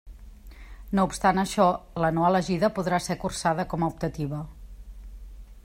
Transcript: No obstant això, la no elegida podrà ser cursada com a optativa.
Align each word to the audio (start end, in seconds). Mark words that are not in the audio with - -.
No 0.99 1.03
obstant 1.09 1.41
això, 1.41 1.67
la 2.03 2.09
no 2.17 2.25
elegida 2.29 2.71
podrà 2.79 3.01
ser 3.09 3.19
cursada 3.25 3.67
com 3.75 3.85
a 3.85 3.91
optativa. 3.95 4.41